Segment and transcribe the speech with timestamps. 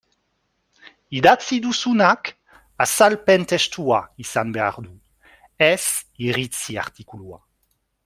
[1.19, 2.31] Idatzi duzunak
[2.87, 4.91] azalpen testua izan behar du,
[5.71, 5.81] ez
[6.31, 7.45] iritzi artikulua.